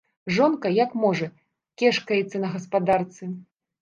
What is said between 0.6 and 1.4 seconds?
як можа,